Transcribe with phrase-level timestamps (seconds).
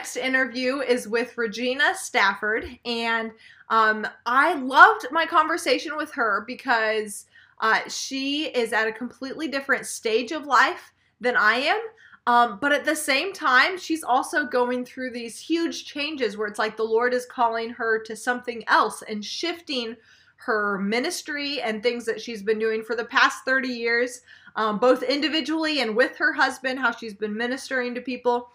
[0.00, 3.32] next interview is with Regina Stafford, and
[3.68, 7.26] um, I loved my conversation with her because
[7.60, 11.80] uh, she is at a completely different stage of life than I am.
[12.26, 16.58] Um, but at the same time, she's also going through these huge changes where it's
[16.58, 19.94] like the Lord is calling her to something else and shifting
[20.36, 24.22] her ministry and things that she's been doing for the past 30 years,
[24.56, 28.48] um, both individually and with her husband, how she's been ministering to people.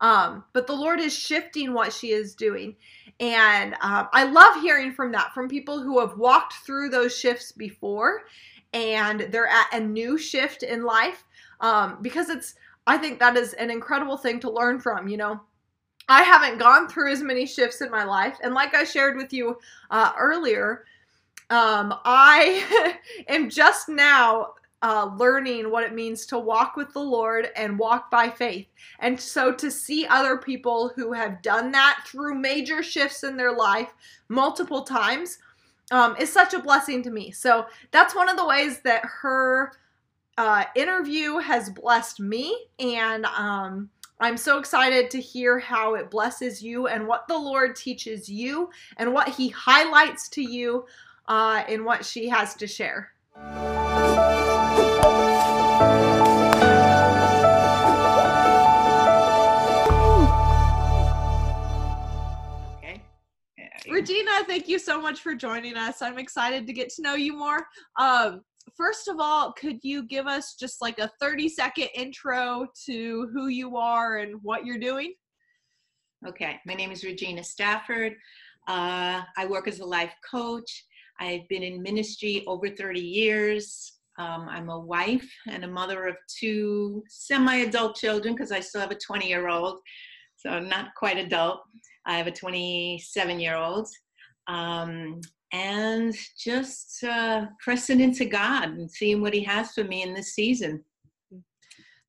[0.00, 2.76] Um, but the Lord is shifting what she is doing.
[3.20, 7.52] And um, I love hearing from that, from people who have walked through those shifts
[7.52, 8.22] before
[8.72, 11.24] and they're at a new shift in life
[11.60, 12.54] um, because it's,
[12.86, 15.40] I think that is an incredible thing to learn from, you know.
[16.10, 18.38] I haven't gone through as many shifts in my life.
[18.42, 19.58] And like I shared with you
[19.90, 20.84] uh, earlier,
[21.50, 22.96] um, I
[23.28, 28.10] am just now uh, learning what it means to walk with the Lord and walk
[28.10, 28.66] by faith.
[29.00, 33.52] And so to see other people who have done that through major shifts in their
[33.52, 33.88] life
[34.28, 35.38] multiple times
[35.90, 37.30] um, is such a blessing to me.
[37.30, 39.72] So that's one of the ways that her
[40.36, 42.56] uh, interview has blessed me.
[42.78, 47.74] And um, I'm so excited to hear how it blesses you and what the Lord
[47.74, 50.86] teaches you and what He highlights to you
[51.26, 53.12] uh, in what she has to share.
[63.98, 66.02] Regina, thank you so much for joining us.
[66.02, 67.66] I'm excited to get to know you more.
[67.98, 68.42] Um,
[68.76, 73.48] first of all, could you give us just like a 30 second intro to who
[73.48, 75.14] you are and what you're doing?
[76.26, 78.14] Okay, my name is Regina Stafford.
[78.68, 80.84] Uh, I work as a life coach.
[81.18, 83.97] I've been in ministry over 30 years.
[84.18, 88.80] Um, I'm a wife and a mother of two semi adult children because I still
[88.80, 89.80] have a 20 year old,
[90.36, 91.60] so not quite adult.
[92.06, 93.88] I have a 27 year old.
[94.48, 95.20] Um,
[95.52, 100.34] and just uh, pressing into God and seeing what He has for me in this
[100.34, 100.84] season.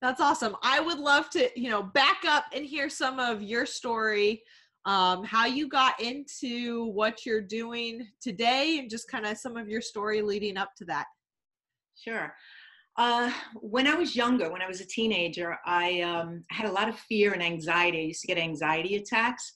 [0.01, 0.55] That's awesome.
[0.63, 4.44] I would love to, you know, back up and hear some of your story
[4.85, 9.67] um, how you got into what you're doing today and just kind of some of
[9.67, 11.05] your story leading up to that.
[12.03, 12.33] Sure.
[12.97, 16.89] Uh, when I was younger, when I was a teenager, I um, had a lot
[16.89, 17.99] of fear and anxiety.
[17.99, 19.53] I used to get anxiety attacks.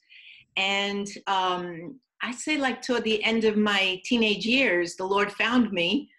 [0.57, 5.71] And um, I say, like, toward the end of my teenage years, the Lord found
[5.71, 6.09] me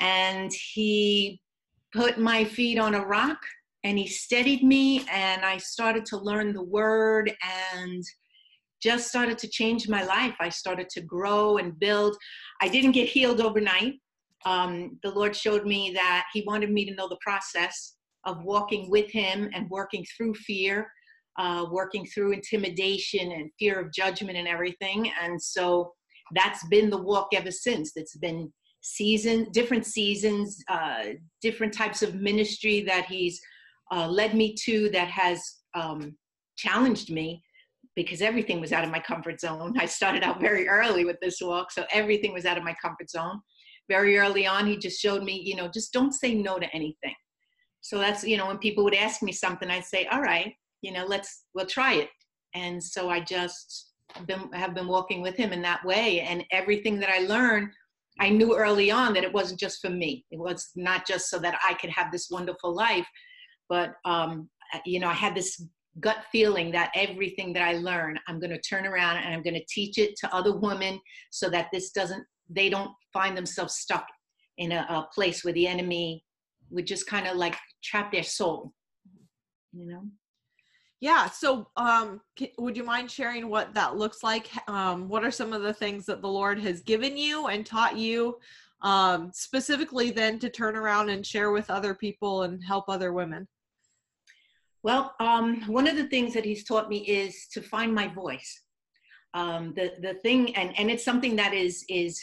[0.00, 1.40] and He
[1.92, 3.38] put my feet on a rock
[3.84, 5.04] and He steadied me.
[5.10, 7.32] And I started to learn the Word
[7.76, 8.02] and
[8.82, 10.34] just started to change my life.
[10.40, 12.16] I started to grow and build.
[12.60, 13.94] I didn't get healed overnight.
[14.44, 18.90] Um, the Lord showed me that He wanted me to know the process of walking
[18.90, 20.90] with Him and working through fear,
[21.38, 25.10] uh, working through intimidation and fear of judgment and everything.
[25.20, 25.92] And so
[26.34, 27.92] that's been the walk ever since.
[27.96, 31.04] It's been season, different seasons, uh,
[31.40, 33.40] different types of ministry that He's
[33.92, 35.42] uh, led me to that has
[35.74, 36.16] um,
[36.56, 37.42] challenged me
[37.94, 39.74] because everything was out of my comfort zone.
[39.78, 43.10] I started out very early with this walk, so everything was out of my comfort
[43.10, 43.40] zone.
[43.88, 47.14] Very early on, he just showed me, you know, just don't say no to anything.
[47.80, 50.92] So that's, you know, when people would ask me something, I'd say, all right, you
[50.92, 52.08] know, let's, we'll try it.
[52.54, 53.92] And so I just
[54.26, 56.20] been, have been walking with him in that way.
[56.20, 57.70] And everything that I learned,
[58.20, 60.24] I knew early on that it wasn't just for me.
[60.30, 63.06] It was not just so that I could have this wonderful life,
[63.68, 64.48] but um,
[64.84, 65.64] you know, I had this
[66.00, 69.54] gut feeling that everything that I learn, I'm going to turn around and I'm going
[69.54, 71.00] to teach it to other women
[71.30, 72.24] so that this doesn't,
[72.54, 74.06] they don't find themselves stuck
[74.58, 76.24] in a, a place where the enemy
[76.70, 78.72] would just kind of like trap their soul,
[79.72, 80.02] you know?
[81.00, 81.28] Yeah.
[81.28, 82.20] So, um,
[82.58, 84.48] would you mind sharing what that looks like?
[84.68, 87.96] Um, what are some of the things that the Lord has given you and taught
[87.96, 88.38] you,
[88.82, 93.48] um, specifically then to turn around and share with other people and help other women?
[94.84, 98.62] Well, um, one of the things that he's taught me is to find my voice.
[99.34, 102.20] Um, the the thing, and and it's something that is is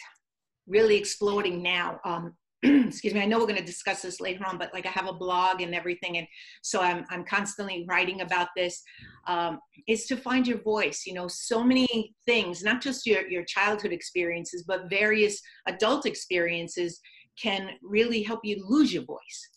[0.70, 2.00] really exploding now.
[2.06, 2.34] Um,
[2.64, 3.22] excuse me.
[3.22, 5.62] I know we're going to discuss this later on, but like I have a blog
[5.62, 6.28] and everything, and
[6.62, 8.82] so I'm I'm constantly writing about this.
[9.28, 11.04] Um, is to find your voice.
[11.06, 17.00] You know, so many things, not just your your childhood experiences, but various adult experiences
[17.42, 19.50] can really help you lose your voice.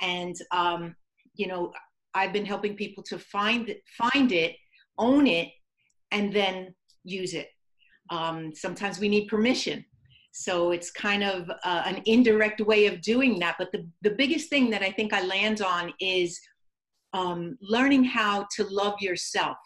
[0.00, 0.94] And um,
[1.34, 1.72] you know,
[2.14, 4.54] I've been helping people to find find it,
[4.98, 5.48] own it,
[6.12, 7.48] and then use it.
[8.10, 9.84] Um, sometimes we need permission.
[10.36, 13.56] So it's kind of uh, an indirect way of doing that.
[13.58, 16.38] But the, the biggest thing that I think I land on is
[17.14, 19.56] um, learning how to love yourself.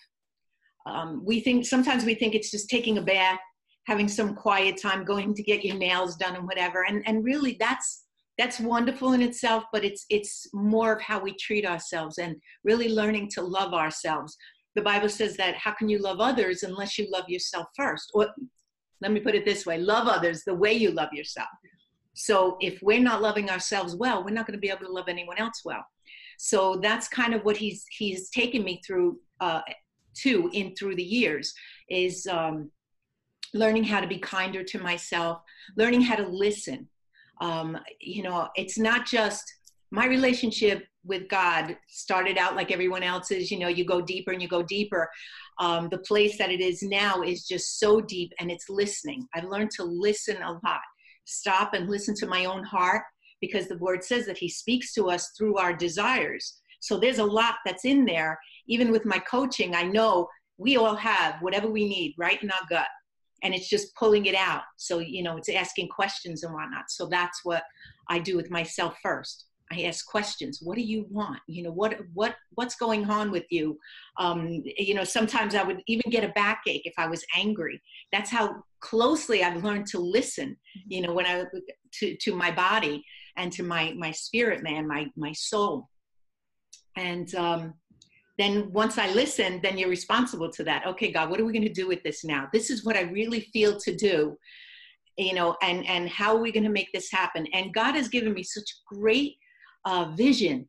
[0.86, 3.40] um, we think sometimes we think it's just taking a bath
[3.86, 7.56] having some quiet time going to get your nails done and whatever and and really
[7.58, 8.04] that's
[8.38, 12.88] that's wonderful in itself but it's it's more of how we treat ourselves and really
[12.88, 14.36] learning to love ourselves
[14.74, 18.28] the bible says that how can you love others unless you love yourself first or
[19.00, 21.48] let me put it this way love others the way you love yourself.
[22.14, 25.08] So if we're not loving ourselves well we're not going to be able to love
[25.08, 25.84] anyone else well.
[26.38, 29.60] So that's kind of what he's he's taken me through uh,
[30.22, 31.52] to in through the years
[31.88, 32.70] is um,
[33.54, 35.42] learning how to be kinder to myself
[35.76, 36.88] learning how to listen.
[37.40, 39.44] Um, you know it's not just
[39.90, 44.42] my relationship with god started out like everyone else's you know you go deeper and
[44.42, 45.10] you go deeper
[45.60, 49.28] um, the place that it is now is just so deep and it's listening.
[49.34, 50.80] I've learned to listen a lot.
[51.26, 53.02] Stop and listen to my own heart
[53.42, 56.60] because the word says that he speaks to us through our desires.
[56.80, 58.38] So there's a lot that's in there.
[58.66, 62.66] Even with my coaching i know we all have whatever we need right in our
[62.68, 62.86] gut
[63.42, 64.62] and it's just pulling it out.
[64.76, 66.90] So you know it's asking questions and whatnot.
[66.90, 67.62] So that's what
[68.08, 71.98] i do with myself first i ask questions what do you want you know what
[72.14, 73.78] what what's going on with you
[74.18, 77.80] um, you know sometimes i would even get a backache if i was angry
[78.12, 80.56] that's how closely i've learned to listen
[80.86, 81.44] you know when i
[81.92, 83.04] to to my body
[83.36, 85.88] and to my my spirit man my my soul
[86.96, 87.74] and um
[88.40, 90.86] then once I listen, then you're responsible to that.
[90.86, 92.48] Okay, God, what are we going to do with this now?
[92.54, 94.34] This is what I really feel to do,
[95.18, 97.46] you know, and and how are we going to make this happen?
[97.52, 99.34] And God has given me such great
[99.84, 100.68] uh, vision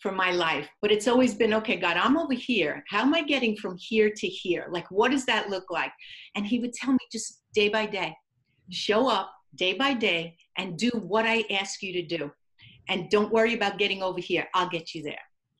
[0.00, 2.84] for my life, but it's always been okay, God, I'm over here.
[2.88, 4.66] How am I getting from here to here?
[4.70, 5.92] Like, what does that look like?
[6.34, 8.14] And He would tell me just day by day,
[8.70, 12.30] show up day by day and do what I ask you to do.
[12.88, 14.46] And don't worry about getting over here.
[14.54, 15.14] I'll get you there.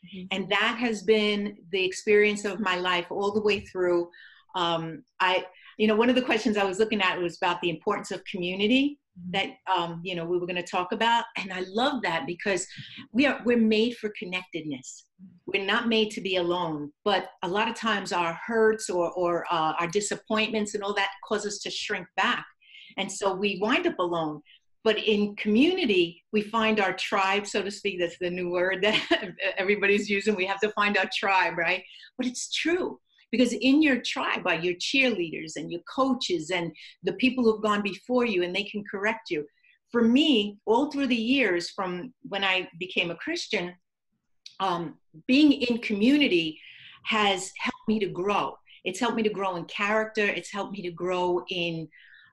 [0.05, 0.27] Mm-hmm.
[0.31, 4.11] And that has been the experience of my life all the way through.
[4.55, 5.47] Um, I,
[5.79, 8.23] you know, one of the questions I was looking at was about the importance of
[8.25, 8.99] community.
[9.31, 12.67] That um, you know we were going to talk about, and I love that because
[13.13, 15.07] we are we're made for connectedness.
[15.47, 19.45] We're not made to be alone, but a lot of times our hurts or or
[19.51, 22.45] uh, our disappointments and all that cause us to shrink back,
[22.99, 24.41] and so we wind up alone.
[24.83, 27.99] But in community, we find our tribe, so to speak.
[27.99, 29.01] That's the new word that
[29.57, 30.35] everybody's using.
[30.35, 31.83] We have to find our tribe, right?
[32.19, 33.01] But it's true
[33.37, 36.73] because in your tribe are your cheerleaders and your coaches and
[37.03, 39.45] the people who've gone before you and they can correct you.
[39.91, 43.75] For me, all through the years from when I became a Christian,
[44.61, 46.61] um, being in community
[47.05, 48.57] has helped me to grow.
[48.85, 50.25] It's helped me to grow in character.
[50.25, 51.89] It's helped me to grow in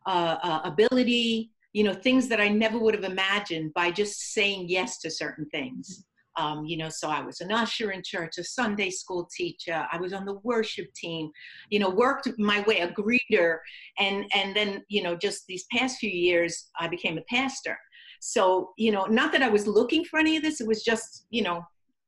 [0.06, 4.66] uh, uh, ability, you know things that i never would have imagined by just saying
[4.68, 6.06] yes to certain things
[6.38, 9.86] um, you know so i was an usher in church a sunday school teacher.
[9.92, 11.30] I was on the worship team
[11.70, 13.58] you know worked my way a greeter.
[14.00, 17.78] And and then you know just these past few years i became a pastor.
[18.20, 21.26] So you know not that i was looking for any of this it was just
[21.30, 21.64] you know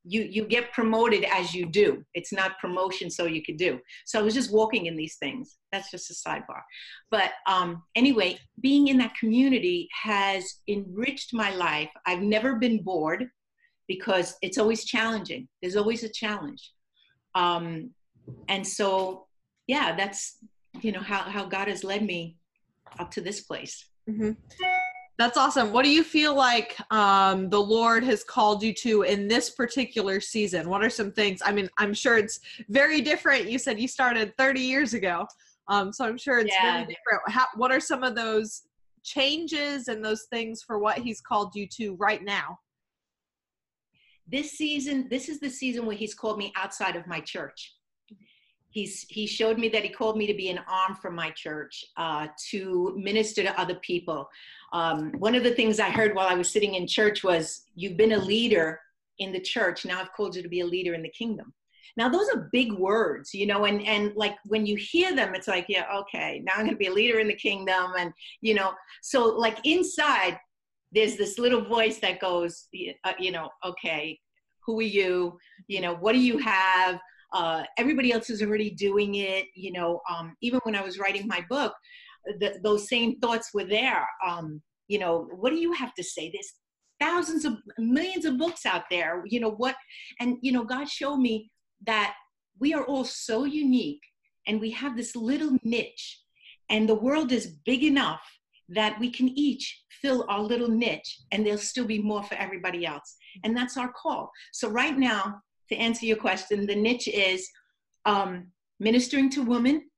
[0.05, 2.03] you you get promoted as you do.
[2.13, 3.79] It's not promotion so you could do.
[4.05, 5.57] So i was just walking in these things.
[5.71, 6.61] That's just a sidebar.
[7.09, 11.89] But um anyway being in that community has enriched my life.
[12.05, 13.29] I've never been bored
[13.87, 16.71] because it's always challenging there's always a challenge
[17.35, 17.89] um
[18.47, 19.27] and so
[19.67, 20.37] yeah that's
[20.81, 22.37] you know how how god has led me
[22.99, 24.31] up to this place mm-hmm.
[25.19, 25.71] That's awesome.
[25.71, 30.19] What do you feel like um, the Lord has called you to in this particular
[30.19, 30.67] season?
[30.67, 31.39] What are some things?
[31.45, 33.49] I mean, I'm sure it's very different.
[33.49, 35.27] You said you started 30 years ago,
[35.67, 36.73] um, so I'm sure it's yeah.
[36.73, 37.21] very different.
[37.27, 38.63] How, what are some of those
[39.03, 42.57] changes and those things for what He's called you to right now?
[44.27, 47.73] This season, this is the season where He's called me outside of my church.
[48.73, 51.85] He's he showed me that he called me to be an arm for my church
[51.95, 54.27] uh, to minister to other people.
[54.73, 57.97] Um, one of the things i heard while i was sitting in church was you've
[57.97, 58.79] been a leader
[59.19, 59.85] in the church.
[59.85, 61.53] Now i've called you to be a leader in the kingdom.
[61.97, 65.47] Now those are big words you know and and like when you hear them it's
[65.47, 68.11] like yeah okay now i'm to be a leader in the kingdom and
[68.41, 68.71] you know
[69.03, 70.39] so like inside
[70.93, 72.67] there's this little voice that goes
[73.03, 74.19] uh, you know okay
[74.65, 75.37] who are you?
[75.67, 76.99] You know what do you have?
[77.33, 81.25] Uh, everybody else is already doing it you know um, even when i was writing
[81.27, 81.73] my book
[82.39, 86.29] the, those same thoughts were there um, you know what do you have to say?
[86.31, 86.53] There's
[86.99, 89.75] thousands of millions of books out there you know what
[90.19, 91.49] and you know god showed me
[91.87, 92.13] that
[92.59, 94.03] we are all so unique
[94.45, 96.21] and we have this little niche
[96.69, 98.21] and the world is big enough
[98.69, 102.85] that we can each fill our little niche and there'll still be more for everybody
[102.85, 107.49] else and that's our call so right now to answer your question, the niche is
[108.05, 108.47] um,
[108.79, 109.89] ministering to women,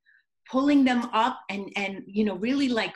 [0.50, 2.93] pulling them up and and you know really like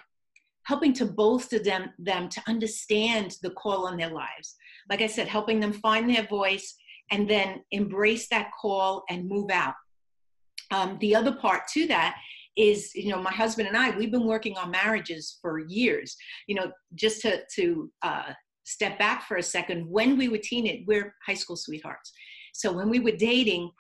[0.63, 4.55] helping to bolster them them to understand the call on their lives.
[4.89, 6.75] Like I said, helping them find their voice
[7.11, 9.73] and then embrace that call and move out.
[10.71, 12.15] Um, the other part to that
[12.59, 16.15] is you know my husband and i we've been working on marriages for years.
[16.47, 18.33] You know just to to uh,
[18.65, 22.11] step back for a second when we were teenage we're high school sweethearts.
[22.53, 23.71] So when we were dating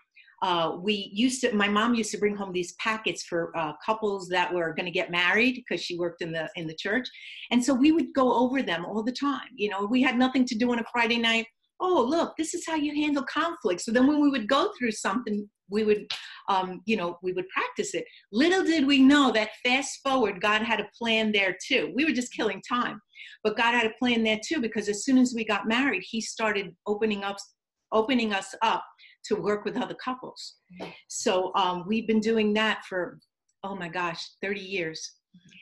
[0.41, 4.29] uh, we used to my mom used to bring home these packets for uh, couples
[4.29, 7.07] that were going to get married because she worked in the in the church.
[7.51, 9.51] And so we would go over them all the time.
[9.55, 11.47] You know we had nothing to do on a friday night
[11.79, 14.91] oh look this is how you handle conflict so then when we would go through
[14.91, 16.05] something we would
[16.49, 20.61] um, you know we would practice it little did we know that fast forward god
[20.61, 22.99] had a plan there too we were just killing time
[23.43, 26.19] but god had a plan there too because as soon as we got married he
[26.19, 27.37] started opening up
[27.91, 28.83] opening us up
[29.25, 30.55] to work with other couples.
[31.07, 33.19] So um, we've been doing that for,
[33.63, 35.15] oh my gosh, 30 years.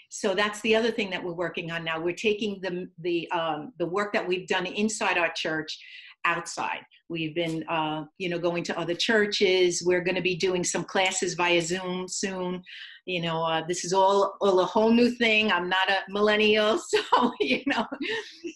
[0.09, 1.99] So that's the other thing that we're working on now.
[1.99, 5.77] We're taking the the um, the work that we've done inside our church
[6.25, 6.81] outside.
[7.09, 9.83] We've been, uh, you know, going to other churches.
[9.85, 12.61] We're going to be doing some classes via Zoom soon.
[13.05, 15.51] You know, uh, this is all, all a whole new thing.
[15.51, 17.85] I'm not a millennial, so, you know,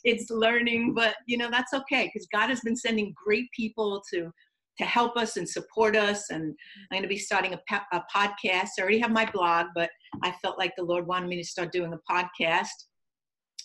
[0.03, 4.31] it's learning, but, you know, that's okay because God has been sending great people to
[4.77, 6.29] to help us and support us.
[6.29, 6.55] And
[6.91, 8.69] I'm going to be starting a, a podcast.
[8.79, 9.89] I already have my blog, but
[10.23, 12.69] I felt like the Lord wanted me to start doing a podcast.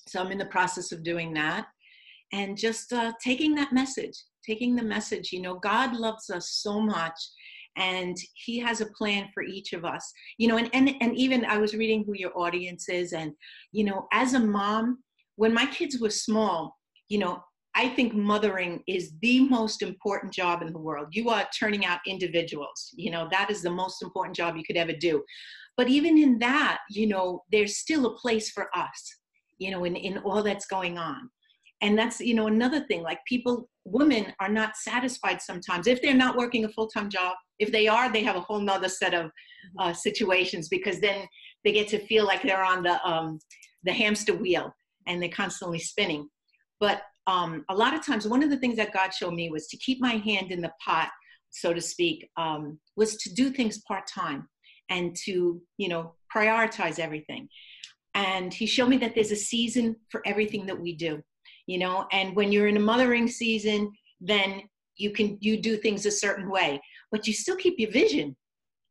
[0.09, 1.67] So I'm in the process of doing that
[2.33, 5.33] and just uh, taking that message, taking the message.
[5.33, 7.19] You know, God loves us so much
[7.77, 11.45] and he has a plan for each of us you know and, and and even
[11.45, 13.33] i was reading who your audience is and
[13.71, 14.97] you know as a mom
[15.35, 16.75] when my kids were small
[17.11, 17.39] you know
[17.79, 21.09] I think mothering is the most important job in the world.
[21.11, 22.91] You are turning out individuals.
[22.97, 25.23] You know, that is the most important job you could ever do.
[25.77, 29.15] But even in that, you know, there's still a place for us,
[29.59, 31.29] you know, in, in all that's going on.
[31.83, 36.15] And that's, you know, another thing, like people, women are not satisfied sometimes if they're
[36.15, 37.35] not working a full time job.
[37.59, 39.79] If they are, they have a whole nother set of mm-hmm.
[39.81, 41.27] uh, situations because then
[41.65, 43.39] they get to feel like they're on the, um,
[43.85, 44.75] the hamster wheel
[45.07, 46.29] and they're constantly spinning.
[46.81, 49.67] But um, a lot of times, one of the things that God showed me was
[49.69, 51.11] to keep my hand in the pot,
[51.51, 54.49] so to speak, um, was to do things part time
[54.91, 57.49] and to, you know, prioritize everything.
[58.15, 61.21] And He showed me that there's a season for everything that we do,
[61.67, 64.63] you know, and when you're in a mothering season, then
[64.97, 66.81] you can you do things a certain way,
[67.11, 68.37] but you still keep your vision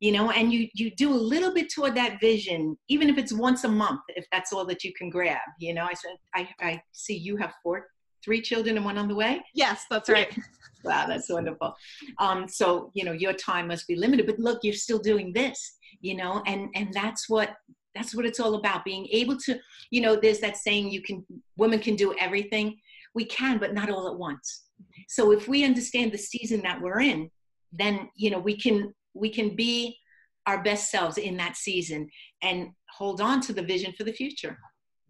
[0.01, 3.31] you know and you you do a little bit toward that vision even if it's
[3.31, 6.49] once a month if that's all that you can grab you know i said i
[6.59, 7.87] i see you have four
[8.25, 9.41] three children and one on the way?
[9.53, 10.35] Yes, that's right.
[10.83, 11.75] wow, that's wonderful.
[12.17, 15.77] Um, so you know your time must be limited, but look, you're still doing this,
[16.01, 17.55] you know, and and that's what
[17.95, 18.85] that's what it's all about.
[18.85, 19.57] Being able to,
[19.89, 21.25] you know, there's that saying you can
[21.57, 22.77] women can do everything.
[23.13, 24.63] We can, but not all at once.
[25.07, 27.29] So if we understand the season that we're in,
[27.71, 29.97] then you know we can we can be
[30.45, 32.09] our best selves in that season
[32.43, 34.57] and hold on to the vision for the future.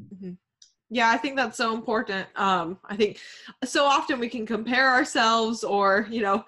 [0.02, 0.32] Mm-hmm.
[0.90, 2.28] Yeah, I think that's so important.
[2.36, 3.20] Um, I think
[3.64, 6.46] so often we can compare ourselves or, you know,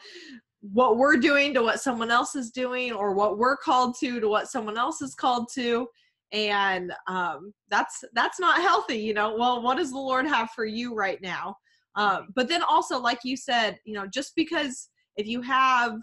[0.61, 4.27] what we're doing to what someone else is doing or what we're called to to
[4.27, 5.87] what someone else is called to
[6.31, 9.35] and um, that's that's not healthy you know?
[9.37, 11.55] Well what does the lord have for you right now?
[11.95, 15.97] Um, but then also like you said you know just because if you have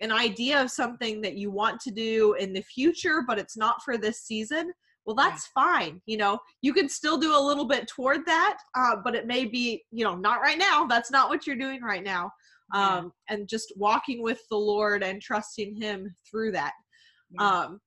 [0.00, 3.82] an idea of something that you want to do in the future but it's not
[3.82, 4.72] for this season
[5.04, 6.38] well that's fine you know?
[6.62, 10.04] You can still do a little bit toward that uh, but it may be you
[10.04, 12.30] know not right now that's not what you're doing right now
[12.74, 16.72] um, and just walking with the lord and trusting him through that
[17.38, 17.80] um,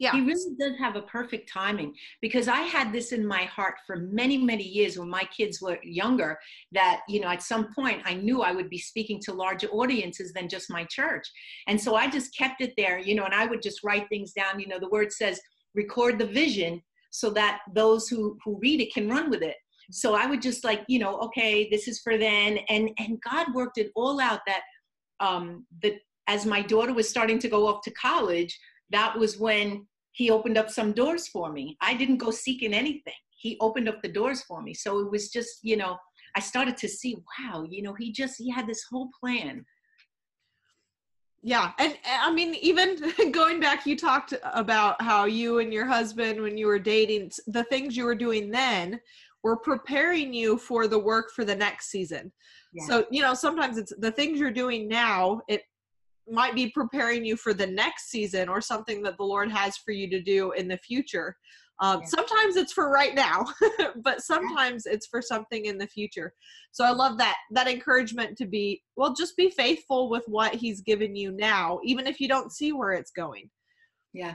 [0.00, 0.12] yeah.
[0.12, 3.96] He really does have a perfect timing because I had this in my heart for
[3.96, 6.36] many, many years when my kids were younger
[6.72, 10.32] that, you know, at some point I knew I would be speaking to larger audiences
[10.32, 11.30] than just my church.
[11.68, 14.32] And so I just kept it there, you know, and I would just write things
[14.32, 14.58] down.
[14.58, 15.40] You know, the word says,
[15.74, 19.56] record the vision so that those who who read it can run with it
[19.90, 23.46] so i would just like you know okay this is for then and and god
[23.54, 24.62] worked it all out that
[25.20, 25.94] um that
[26.26, 28.58] as my daughter was starting to go off to college
[28.90, 31.76] that was when he opened up some doors for me.
[31.80, 33.14] I didn't go seeking anything.
[33.36, 34.74] He opened up the doors for me.
[34.74, 35.98] So it was just you know
[36.34, 39.64] i started to see wow you know he just he had this whole plan.
[41.42, 42.96] Yeah and eh, i mean even
[43.30, 47.64] going back you talked about how you and your husband when you were dating the
[47.64, 49.00] things you were doing then
[49.42, 52.32] were preparing you for the work for the next season.
[52.72, 52.86] Yeah.
[52.86, 55.62] so you know sometimes it's the things you're doing now it
[56.30, 59.92] might be preparing you for the next season or something that the Lord has for
[59.92, 61.36] you to do in the future.
[61.80, 62.06] Um, yeah.
[62.06, 63.46] Sometimes it's for right now,
[64.02, 66.32] but sometimes it's for something in the future.
[66.70, 70.80] So I love that that encouragement to be well, just be faithful with what He's
[70.80, 73.50] given you now, even if you don't see where it's going.
[74.12, 74.34] Yeah,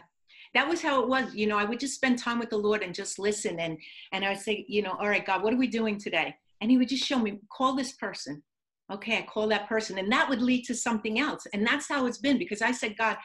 [0.54, 1.34] that was how it was.
[1.34, 3.78] You know, I would just spend time with the Lord and just listen, and
[4.12, 6.36] and I would say, you know, all right, God, what are we doing today?
[6.60, 8.44] And He would just show me, call this person.
[8.92, 11.46] Okay, I call that person, and that would lead to something else.
[11.54, 13.18] And that's how it's been because I said, God,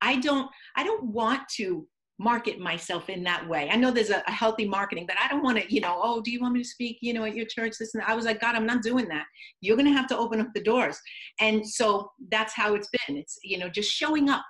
[0.00, 1.86] I don't, I don't want to
[2.18, 3.68] market myself in that way.
[3.70, 6.20] I know there's a, a healthy marketing, but I don't want to, you know, oh,
[6.22, 7.74] do you want me to speak, you know, at your church?
[7.78, 9.24] This and I was like, God, I'm not doing that.
[9.60, 10.98] You're going to have to open up the doors.
[11.40, 13.16] And so that's how it's been.
[13.16, 14.44] It's, you know, just showing up,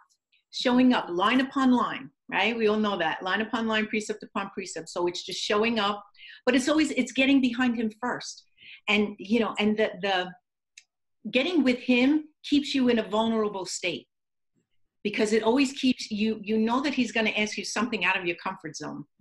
[0.51, 2.57] showing up line upon line, right?
[2.57, 4.91] We all know that line upon line, precept upon precept.
[4.91, 6.05] So it's just showing up,
[6.45, 8.45] but it's always, it's getting behind him first.
[8.89, 10.31] And, you know, and the, the
[11.31, 14.07] getting with him keeps you in a vulnerable state
[15.03, 18.19] because it always keeps you you know that he's going to ask you something out
[18.19, 19.05] of your comfort zone.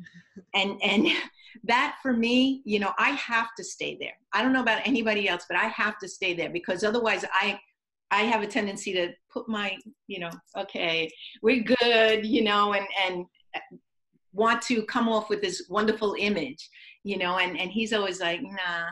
[0.55, 1.07] And and
[1.65, 4.17] that for me you know i have to stay there.
[4.33, 7.59] I don't know about anybody else but i have to stay there because otherwise i
[8.09, 11.09] i have a tendency to put my you know okay
[11.43, 13.25] we're good you know and and
[14.31, 16.67] want to come off with this wonderful image
[17.03, 18.89] you know and and he's always like nah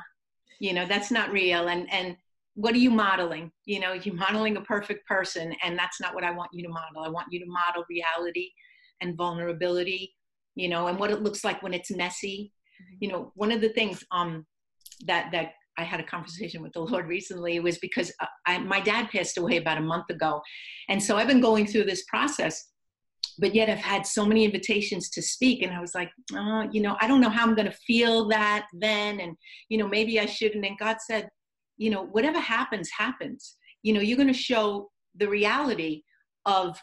[0.61, 1.67] you know that's not real.
[1.67, 2.15] And and
[2.55, 3.51] what are you modeling?
[3.65, 6.69] You know, you're modeling a perfect person, and that's not what I want you to
[6.69, 7.03] model.
[7.03, 8.49] I want you to model reality
[9.01, 10.13] and vulnerability,
[10.55, 12.51] you know, and what it looks like when it's messy.
[12.81, 12.97] Mm-hmm.
[12.99, 14.45] You know, one of the things um,
[15.07, 18.81] that that I had a conversation with the Lord recently was because uh, I, my
[18.81, 20.41] dad passed away about a month ago,
[20.89, 22.67] and so I've been going through this process.
[23.39, 26.81] But yet, I've had so many invitations to speak, and I was like, oh, you
[26.81, 29.37] know, I don't know how I'm going to feel that then, and
[29.69, 30.65] you know, maybe I shouldn't.
[30.65, 31.29] And God said,
[31.81, 33.57] you know whatever happens happens.
[33.83, 36.03] You know you're going to show the reality
[36.45, 36.79] of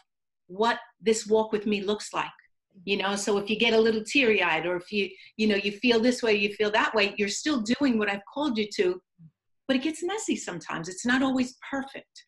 [0.47, 2.39] what this walk with me looks like
[2.85, 3.15] you know?
[3.15, 5.99] So if you get a little teary eyed or if you you know you feel
[5.99, 9.01] this way you feel that way you're still doing what i've called you to
[9.67, 10.89] but it gets messy sometimes.
[10.89, 12.25] It's not always perfect.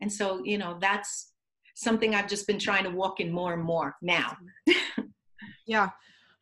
[0.00, 1.32] And so you know that's
[1.74, 4.36] something i've just been trying to walk in more and more now.
[5.66, 5.90] Yeah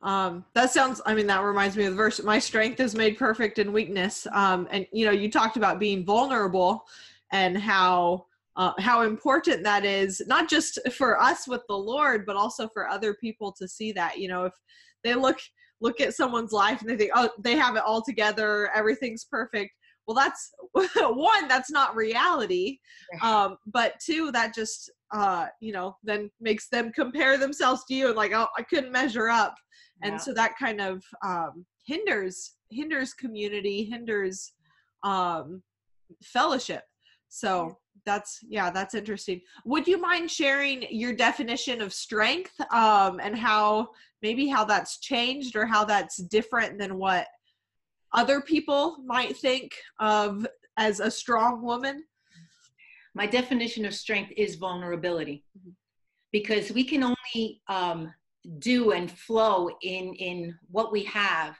[0.02, 3.18] um that sounds i mean that reminds me of the verse my strength is made
[3.18, 4.26] perfect in weakness.
[4.32, 6.84] Um and you know you talked about being vulnerable
[7.32, 12.34] and how uh, how important that is not just for us with the lord but
[12.37, 14.18] also for other people to see that.
[14.18, 14.54] You know if
[15.02, 15.38] they look
[15.80, 19.72] look at someone's life and they think oh they have it all together everything's perfect.
[20.06, 20.52] Well that's
[20.94, 22.78] one that's not reality.
[23.20, 28.09] Um but two that just uh you know then makes them compare themselves to you
[28.09, 29.55] and like oh i couldn't measure up.
[30.03, 30.18] And yeah.
[30.18, 34.53] so that kind of um, hinders hinders community hinders
[35.03, 35.62] um,
[36.23, 36.83] fellowship.
[37.29, 39.40] So that's yeah that's interesting.
[39.64, 43.88] Would you mind sharing your definition of strength um, and how
[44.23, 47.27] maybe how that's changed or how that's different than what
[48.14, 50.47] other people might think of
[50.79, 52.05] as a strong woman
[53.14, 55.44] my definition of strength is vulnerability.
[55.57, 55.71] Mm-hmm.
[56.33, 58.12] because we can only um,
[58.59, 61.57] do and flow in in what we have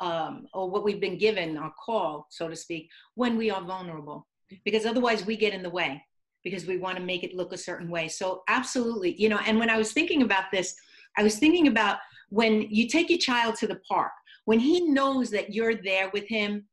[0.00, 4.26] um, or what we've been given our call so to speak when we are vulnerable.
[4.64, 6.02] Because otherwise we get in the way
[6.42, 8.08] because we want to make it look a certain way.
[8.08, 10.74] So absolutely you know and when i was thinking about this
[11.16, 11.98] i was thinking about
[12.30, 14.12] when you take your child to the park
[14.44, 16.64] when he knows that you're there with him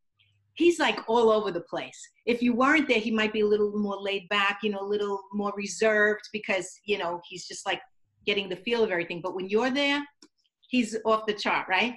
[0.57, 3.71] he's like all over the place if you weren't there he might be a little
[3.77, 7.81] more laid back you know a little more reserved because you know he's just like
[8.27, 9.21] getting the feel of everything.
[9.23, 10.05] But when you're there,
[10.69, 11.95] he's off the chart, right?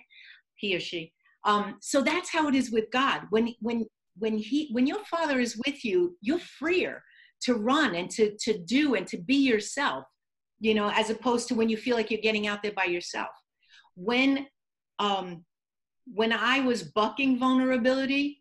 [0.55, 1.13] He or she.
[1.45, 3.23] Um, so that's how it is with God.
[3.29, 3.85] When when
[4.17, 7.03] when he when your father is with you, you're freer
[7.43, 10.05] to run and to to do and to be yourself,
[10.61, 13.31] you know, as opposed to when you feel like you're getting out there by yourself.
[13.97, 14.47] When
[14.99, 15.45] um
[16.13, 18.40] when I was bucking vulnerability,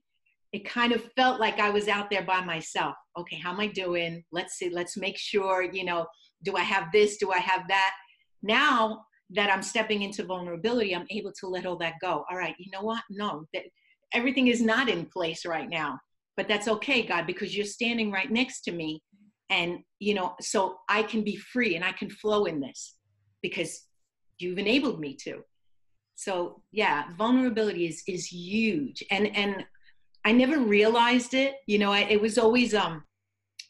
[0.51, 2.95] it kind of felt like I was out there by myself.
[3.17, 4.23] Okay, how am I doing?
[4.31, 6.07] Let's see, let's make sure, you know,
[6.43, 7.17] do I have this?
[7.17, 7.93] Do I have that?
[8.41, 12.25] Now that I'm stepping into vulnerability, I'm able to let all that go.
[12.29, 13.03] All right, you know what?
[13.09, 13.63] No, that
[14.13, 15.99] everything is not in place right now.
[16.35, 19.03] But that's okay, God, because you're standing right next to me.
[19.51, 22.95] And, you know, so I can be free and I can flow in this
[23.41, 23.85] because
[24.39, 25.43] you've enabled me to.
[26.15, 29.03] So yeah, vulnerability is is huge.
[29.09, 29.65] And and
[30.25, 31.55] I never realized it.
[31.67, 33.03] You know, I, it was always um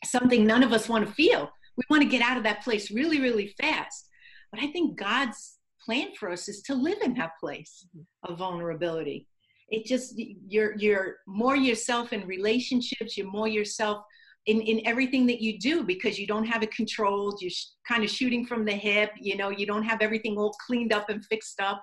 [0.05, 2.91] something none of us want to feel we want to get out of that place
[2.91, 4.09] really, really fast.
[4.51, 8.31] But I think God's plan for us is to live in that place mm-hmm.
[8.31, 9.27] of vulnerability.
[9.69, 14.03] It just you're you're more yourself in relationships, you're more yourself
[14.47, 17.39] in, in everything that you do because you don't have it controlled.
[17.39, 19.11] You're sh- kind of shooting from the hip.
[19.21, 21.81] You know, you don't have everything all cleaned up and fixed up.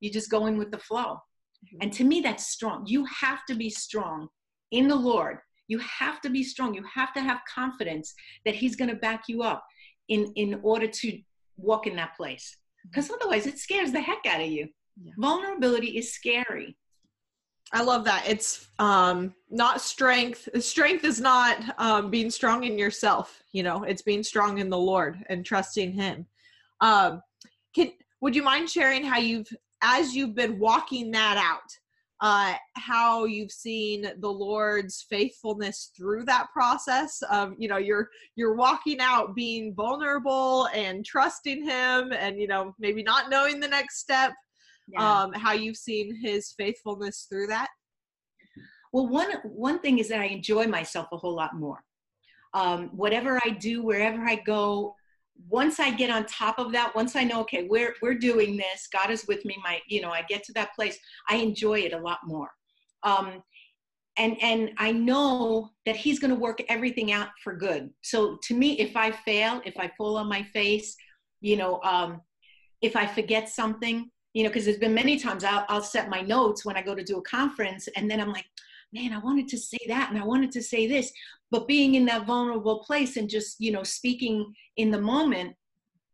[0.00, 1.18] You just go in with the flow.
[1.80, 2.84] And to me, that's strong.
[2.86, 4.28] You have to be strong
[4.70, 5.38] in the Lord.
[5.68, 6.74] You have to be strong.
[6.74, 9.64] You have to have confidence that He's going to back you up
[10.08, 11.18] in, in order to
[11.56, 12.56] walk in that place.
[12.84, 13.14] Because mm-hmm.
[13.14, 14.68] otherwise, it scares the heck out of you.
[15.02, 15.12] Yeah.
[15.18, 16.76] Vulnerability is scary.
[17.72, 18.24] I love that.
[18.28, 20.48] It's um, not strength.
[20.62, 23.42] Strength is not um, being strong in yourself.
[23.52, 26.26] You know, it's being strong in the Lord and trusting Him.
[26.80, 27.22] Um,
[27.74, 29.48] can would you mind sharing how you've,
[29.82, 31.70] as you've been walking that out,
[32.20, 38.54] uh, how you've seen the Lord's faithfulness through that process of, you know, you're you're
[38.54, 43.98] walking out being vulnerable and trusting Him, and you know, maybe not knowing the next
[43.98, 44.32] step
[44.88, 45.22] yeah.
[45.22, 47.68] um, how you've seen his faithfulness through that?
[48.92, 51.82] Well, one one thing is that I enjoy myself a whole lot more.
[52.54, 54.94] Um, whatever I do, wherever I go,
[55.48, 58.88] once I get on top of that, once I know, okay, we're we're doing this,
[58.92, 59.56] God is with me.
[59.62, 62.50] My, you know, I get to that place, I enjoy it a lot more.
[63.02, 63.42] Um,
[64.18, 67.90] and and I know that He's going to work everything out for good.
[68.02, 70.96] So to me, if I fail, if I fall on my face,
[71.40, 72.20] you know, um,
[72.82, 76.20] if I forget something, you know, because there's been many times I'll, I'll set my
[76.20, 78.46] notes when I go to do a conference, and then I'm like,
[78.92, 81.12] man, I wanted to say that and I wanted to say this.
[81.52, 85.54] But being in that vulnerable place and just, you know, speaking in the moment,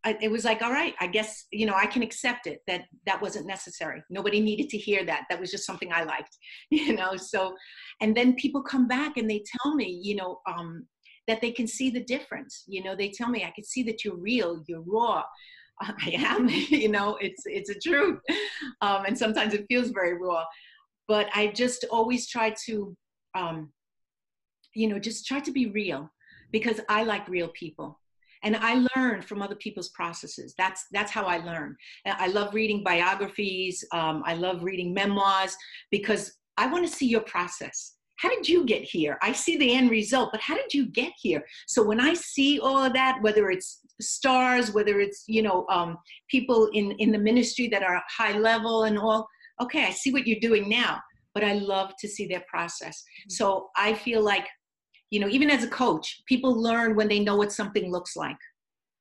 [0.04, 2.86] I, it was like, all right, I guess, you know, I can accept it that
[3.06, 4.02] that wasn't necessary.
[4.10, 5.26] Nobody needed to hear that.
[5.30, 6.36] That was just something I liked,
[6.70, 7.16] you know.
[7.16, 7.54] So,
[8.00, 10.86] and then people come back and they tell me, you know, um,
[11.28, 12.64] that they can see the difference.
[12.66, 15.22] You know, they tell me, I can see that you're real, you're raw.
[15.80, 18.18] I am, you know, it's it's a truth,
[18.80, 20.44] um, and sometimes it feels very raw.
[21.06, 22.96] But I just always try to,
[23.34, 23.72] um,
[24.78, 26.10] you know, just try to be real
[26.52, 28.00] because I like real people,
[28.42, 30.54] and I learn from other people's processes.
[30.56, 31.76] That's that's how I learn.
[32.06, 33.84] I love reading biographies.
[33.92, 35.56] Um, I love reading memoirs
[35.90, 39.16] because I want to see your process how did you get here?
[39.22, 41.44] I see the end result, but how did you get here?
[41.66, 45.96] So when I see all of that, whether it's stars, whether it's you know um,
[46.28, 49.26] people in in the ministry that are high level and all,
[49.60, 51.00] okay, I see what you're doing now,
[51.32, 52.96] but I love to see their process.
[52.98, 53.30] Mm-hmm.
[53.30, 54.46] So I feel like,
[55.10, 58.36] you know, even as a coach, people learn when they know what something looks like.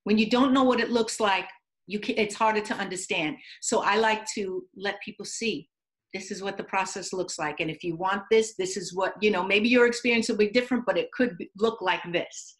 [0.04, 1.48] When you don't know what it looks like,
[1.86, 3.38] you can, it's harder to understand.
[3.62, 5.70] So I like to let people see
[6.14, 9.14] this is what the process looks like and if you want this this is what
[9.22, 12.56] you know maybe your experience will be different but it could look like this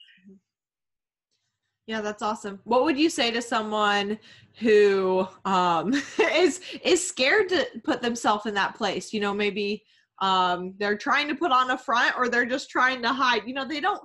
[1.88, 4.20] yeah that's awesome what would you say to someone
[4.60, 5.94] who um
[6.34, 9.84] is is scared to put themselves in that place you know maybe
[10.22, 13.54] um they're trying to put on a front or they're just trying to hide you
[13.54, 14.02] know they don't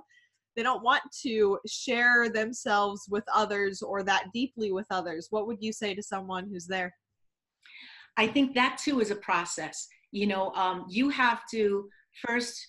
[0.55, 5.57] they don't want to share themselves with others or that deeply with others what would
[5.59, 6.93] you say to someone who's there
[8.17, 9.87] I think that too is a process.
[10.11, 11.89] You know, um, you have to
[12.25, 12.59] first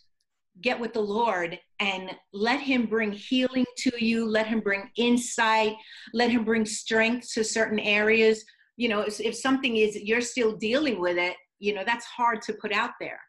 [0.62, 5.74] get with the Lord and let Him bring healing to you, let Him bring insight,
[6.12, 8.44] let Him bring strength to certain areas.
[8.76, 12.40] You know, if, if something is, you're still dealing with it, you know, that's hard
[12.42, 13.20] to put out there.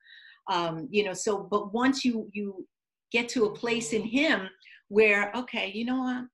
[0.52, 2.68] Um, you know, so, but once you, you
[3.12, 4.48] get to a place in Him
[4.90, 6.26] where, okay, you know what,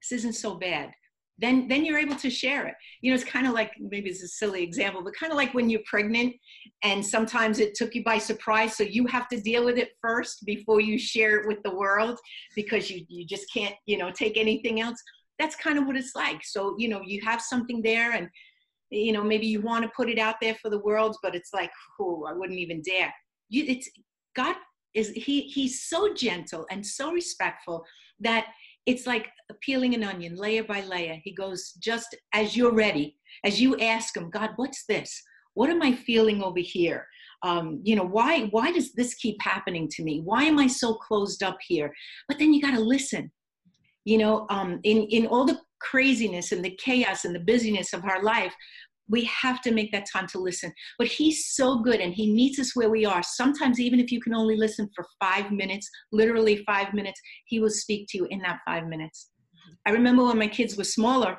[0.00, 0.90] this isn't so bad.
[1.38, 2.74] Then then you're able to share it.
[3.00, 5.54] You know it's kind of like maybe it's a silly example but kind of like
[5.54, 6.34] when you're pregnant
[6.82, 10.44] and sometimes it took you by surprise so you have to deal with it first
[10.44, 12.18] before you share it with the world
[12.54, 15.00] because you you just can't you know take anything else.
[15.38, 16.40] That's kind of what it's like.
[16.44, 18.28] So you know you have something there and
[18.90, 21.52] you know maybe you want to put it out there for the world but it's
[21.54, 21.70] like
[22.00, 23.14] oh i wouldn't even dare
[23.50, 23.88] you it's
[24.34, 24.56] god
[24.94, 27.84] is he he's so gentle and so respectful
[28.18, 28.46] that
[28.86, 29.28] it's like
[29.60, 31.18] peeling an onion layer by layer.
[31.22, 35.22] He goes, just as you're ready, as you ask him, God, what's this?
[35.54, 37.06] What am I feeling over here?
[37.42, 40.20] Um, you know, why why does this keep happening to me?
[40.24, 41.92] Why am I so closed up here?
[42.28, 43.30] But then you got to listen.
[44.04, 48.04] You know, um, in in all the craziness and the chaos and the busyness of
[48.04, 48.54] our life,
[49.10, 50.72] we have to make that time to listen.
[50.98, 53.22] But he's so good and he meets us where we are.
[53.22, 57.70] Sometimes, even if you can only listen for five minutes, literally five minutes, he will
[57.70, 59.30] speak to you in that five minutes.
[59.86, 61.38] I remember when my kids were smaller,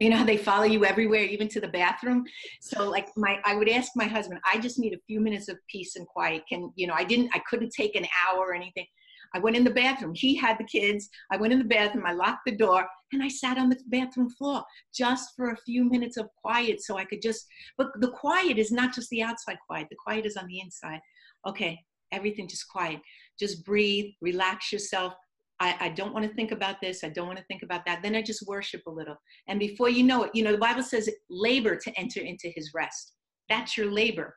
[0.00, 2.24] you know they follow you everywhere even to the bathroom
[2.60, 5.58] so like my i would ask my husband i just need a few minutes of
[5.68, 8.86] peace and quiet can you know i didn't i couldn't take an hour or anything
[9.34, 10.14] I went in the bathroom.
[10.14, 11.08] He had the kids.
[11.30, 12.06] I went in the bathroom.
[12.06, 14.62] I locked the door and I sat on the bathroom floor
[14.94, 18.70] just for a few minutes of quiet so I could just, but the quiet is
[18.70, 21.00] not just the outside quiet, the quiet is on the inside.
[21.46, 21.78] Okay,
[22.12, 23.00] everything just quiet.
[23.38, 25.14] just breathe, relax yourself.
[25.60, 27.02] I, I don't want to think about this.
[27.02, 28.00] I don't want to think about that.
[28.02, 29.16] Then I just worship a little.
[29.48, 32.72] And before you know it, you know, the Bible says labor to enter into his
[32.74, 33.14] rest.
[33.48, 34.36] That's your labor.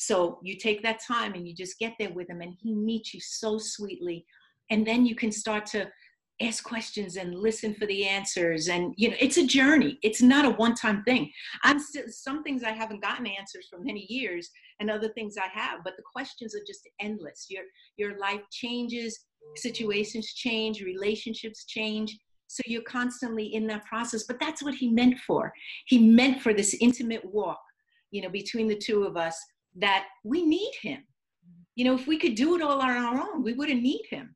[0.00, 3.12] So you take that time and you just get there with him, and he meets
[3.12, 4.24] you so sweetly.
[4.70, 5.88] And then you can start to
[6.40, 8.68] ask questions and listen for the answers.
[8.68, 9.98] And you know it's a journey.
[10.04, 11.32] It's not a one time thing.
[11.64, 15.48] I'm still some things i haven't gotten answers for many years and other things i
[15.52, 17.46] have but the questions are just endless.
[17.50, 17.64] Your
[17.96, 19.18] your life changes
[19.56, 22.16] situations change relationships change.
[22.46, 25.52] So you're constantly in that process but that's what he meant for.
[25.86, 27.58] He meant for this intimate walk
[28.12, 29.36] you know between the two of us
[29.78, 31.02] that we need him
[31.76, 34.34] you know if we could do it all on our own we wouldn't need him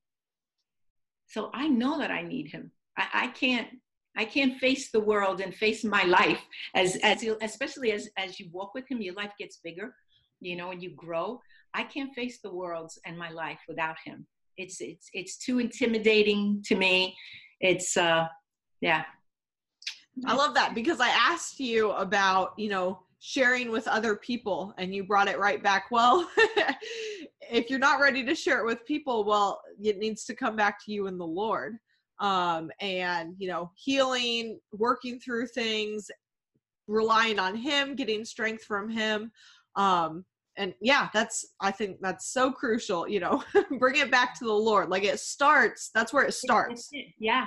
[1.32, 2.70] so I know that I need him.
[2.98, 3.68] I, I can't
[4.14, 6.42] I can't face the world and face my life
[6.74, 9.94] as as especially as as you walk with him, your life gets bigger,
[10.40, 11.40] you know, and you grow.
[11.72, 14.26] I can't face the world and my life without him.
[14.58, 17.16] It's it's it's too intimidating to me.
[17.60, 18.26] It's uh
[18.82, 19.04] yeah.
[20.26, 24.92] I love that because I asked you about, you know, sharing with other people and
[24.92, 25.84] you brought it right back.
[25.92, 26.28] Well,
[27.40, 30.84] if you're not ready to share it with people, well, it needs to come back
[30.84, 31.76] to you and the Lord.
[32.18, 36.10] Um, and you know, healing, working through things,
[36.88, 39.30] relying on Him, getting strength from Him.
[39.76, 40.24] Um,
[40.56, 43.06] and yeah, that's I think that's so crucial.
[43.06, 43.44] You know,
[43.78, 44.88] bring it back to the Lord.
[44.88, 45.90] Like it starts.
[45.94, 46.90] That's where it starts.
[47.18, 47.46] Yeah,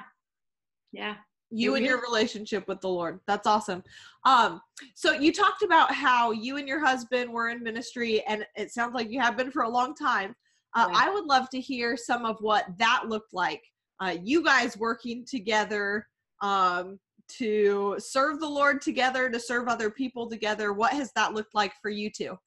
[0.93, 1.15] yeah
[1.55, 3.19] you and your relationship with the lord.
[3.27, 3.83] That's awesome.
[4.25, 4.61] Um
[4.93, 8.93] so you talked about how you and your husband were in ministry and it sounds
[8.93, 10.35] like you have been for a long time.
[10.75, 11.05] Uh, yeah.
[11.05, 13.61] i would love to hear some of what that looked like.
[14.01, 16.07] Uh, you guys working together
[16.41, 20.73] um to serve the lord together to serve other people together.
[20.73, 22.37] What has that looked like for you two?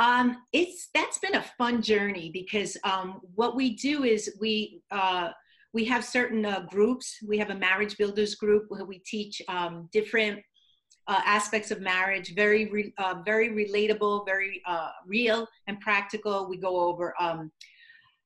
[0.00, 5.28] Um, it's that's been a fun journey because um, what we do is we uh,
[5.72, 7.18] we have certain uh, groups.
[7.26, 10.40] We have a marriage builders group where we teach um, different
[11.06, 16.48] uh, aspects of marriage, very, re- uh, very relatable, very uh, real and practical.
[16.48, 17.50] We go over um,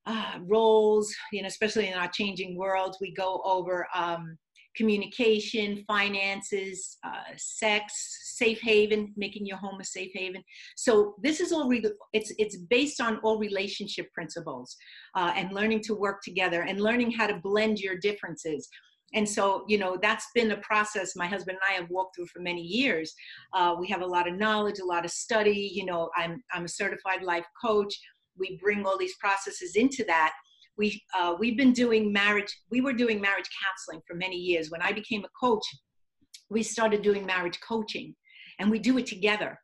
[0.06, 2.96] uh, roles, you know, especially in our changing world.
[3.00, 4.36] We go over um,
[4.76, 7.92] communication, finances, uh, sex,
[8.36, 10.42] safe haven, making your home a safe haven.
[10.76, 14.76] So this is all, re- it's, it's based on all relationship principles
[15.14, 18.68] uh, and learning to work together and learning how to blend your differences.
[19.14, 22.26] And so, you know, that's been a process my husband and I have walked through
[22.26, 23.14] for many years.
[23.52, 25.70] Uh, we have a lot of knowledge, a lot of study.
[25.72, 27.94] You know, I'm, I'm a certified life coach.
[28.36, 30.32] We bring all these processes into that
[30.76, 34.82] we uh, we've been doing marriage we were doing marriage counseling for many years when
[34.82, 35.64] i became a coach
[36.50, 38.14] we started doing marriage coaching
[38.58, 39.58] and we do it together.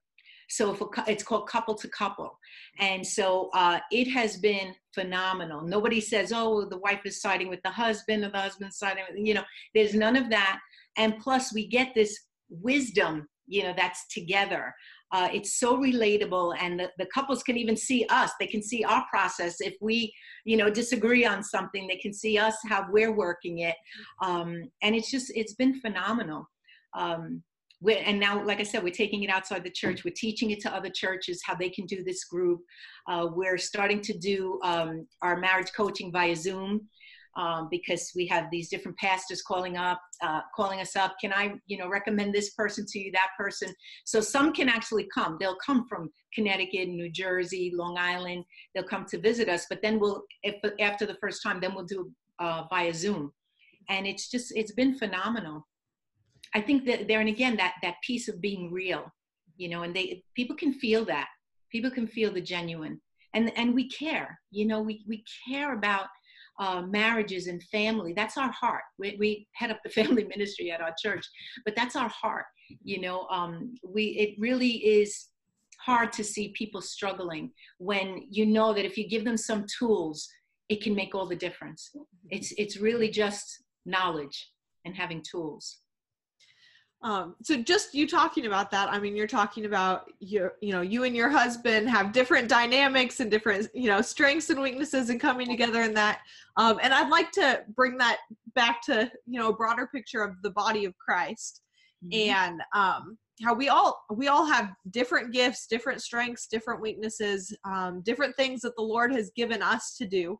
[0.48, 2.36] So a, it's called couple to couple.
[2.78, 5.62] And so uh, it has been phenomenal.
[5.62, 9.24] Nobody says, oh, the wife is siding with the husband or the husband's siding with,
[9.24, 9.44] you know,
[9.74, 10.58] there's none of that.
[10.96, 12.18] And plus we get this
[12.48, 14.74] wisdom, you know, that's together.
[15.12, 18.30] Uh, it's so relatable and the, the couples can even see us.
[18.38, 19.60] They can see our process.
[19.60, 20.12] If we
[20.44, 23.76] you know disagree on something they can see us how we're working it.
[24.22, 26.48] Um, and it's just it's been phenomenal.
[26.94, 27.42] Um,
[27.88, 30.04] and now, like I said, we're taking it outside the church.
[30.04, 32.60] We're teaching it to other churches how they can do this group.
[33.08, 36.88] Uh, we're starting to do um, our marriage coaching via Zoom
[37.36, 41.16] um, because we have these different pastors calling up, uh, calling us up.
[41.20, 43.72] Can I, you know, recommend this person to you, that person?
[44.04, 45.36] So some can actually come.
[45.38, 48.44] They'll come from Connecticut, New Jersey, Long Island.
[48.74, 49.66] They'll come to visit us.
[49.68, 53.32] But then we'll, if after the first time, then we'll do uh, via Zoom,
[53.88, 55.66] and it's just it's been phenomenal.
[56.54, 59.12] I think that there and again that that piece of being real,
[59.56, 61.28] you know, and they people can feel that.
[61.70, 63.00] People can feel the genuine,
[63.34, 64.40] and and we care.
[64.50, 66.06] You know, we we care about
[66.60, 68.12] uh, marriages and family.
[68.12, 68.82] That's our heart.
[68.98, 71.26] We, we head up the family ministry at our church,
[71.64, 72.44] but that's our heart.
[72.84, 75.28] You know, um, we it really is
[75.80, 80.28] hard to see people struggling when you know that if you give them some tools,
[80.68, 81.90] it can make all the difference.
[82.28, 84.50] It's it's really just knowledge
[84.84, 85.80] and having tools
[87.02, 90.80] um, so just you talking about that i mean you're talking about your you know
[90.80, 95.20] you and your husband have different dynamics and different you know strengths and weaknesses and
[95.20, 96.20] coming together in that
[96.56, 98.18] um, and i'd like to bring that
[98.54, 101.62] back to you know a broader picture of the body of christ
[102.04, 102.30] mm-hmm.
[102.30, 108.02] and um, how we all we all have different gifts different strengths different weaknesses um,
[108.04, 110.38] different things that the lord has given us to do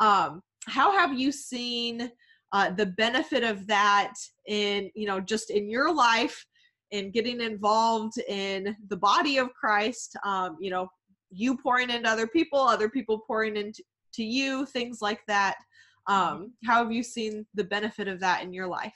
[0.00, 2.10] um, how have you seen
[2.54, 4.14] uh, the benefit of that
[4.46, 6.46] in you know just in your life
[6.90, 10.88] in getting involved in the body of christ um, you know
[11.30, 13.82] you pouring into other people other people pouring into
[14.14, 15.56] to you, things like that.
[16.06, 18.94] Um, how have you seen the benefit of that in your life?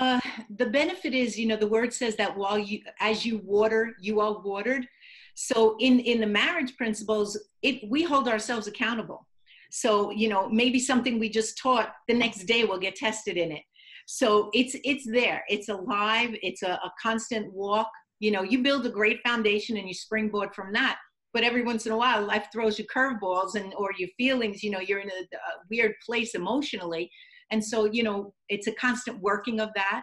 [0.00, 0.20] Uh,
[0.56, 4.20] the benefit is, you know, the word says that while you, as you water, you
[4.20, 4.86] are watered.
[5.34, 9.26] So in in the marriage principles, it we hold ourselves accountable.
[9.70, 13.52] So you know, maybe something we just taught the next day will get tested in
[13.52, 13.62] it.
[14.06, 15.44] So it's it's there.
[15.48, 16.30] It's alive.
[16.42, 17.90] It's a, a constant walk.
[18.20, 20.98] You know, you build a great foundation and you springboard from that
[21.36, 24.70] but every once in a while life throws you curveballs and or your feelings you
[24.70, 27.10] know you're in a, a, weird place emotionally
[27.50, 30.02] and so you know it's a constant working of that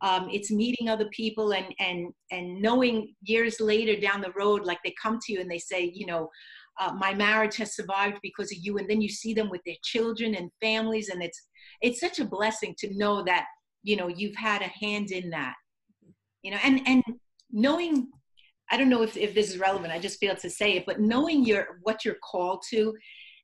[0.00, 4.78] um, it's meeting other people and and and knowing years later down the road like
[4.84, 6.28] they come to you and they say you know
[6.80, 9.76] uh, my marriage has survived because of you and then you see them with their
[9.82, 11.40] children and families and it's
[11.80, 13.46] it's such a blessing to know that
[13.82, 15.54] you know you've had a hand in that
[16.42, 17.02] you know and and
[17.50, 18.08] knowing
[18.70, 19.92] I don't know if, if this is relevant.
[19.92, 22.94] I just feel to say it, but knowing your what you're called to,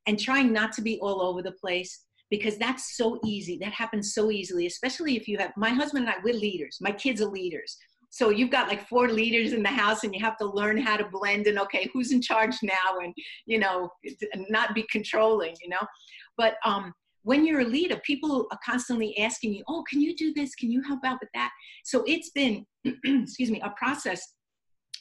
[0.07, 3.57] and trying not to be all over the place because that's so easy.
[3.57, 5.51] That happens so easily, especially if you have.
[5.57, 6.77] My husband and I, we're leaders.
[6.81, 7.77] My kids are leaders.
[8.11, 10.97] So you've got like four leaders in the house, and you have to learn how
[10.97, 11.47] to blend.
[11.47, 12.99] And okay, who's in charge now?
[13.01, 13.13] And
[13.45, 13.89] you know,
[14.49, 15.55] not be controlling.
[15.63, 15.87] You know,
[16.37, 16.93] but um,
[17.23, 20.53] when you're a leader, people are constantly asking you, "Oh, can you do this?
[20.55, 21.51] Can you help out with that?"
[21.85, 24.33] So it's been, excuse me, a process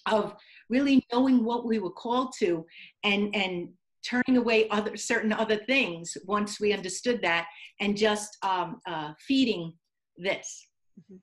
[0.07, 0.37] of
[0.68, 2.64] really knowing what we were called to
[3.03, 3.70] and and
[4.09, 7.46] turning away other certain other things once we understood that
[7.81, 9.73] and just um, uh, feeding
[10.16, 10.68] this
[10.99, 11.16] mm-hmm.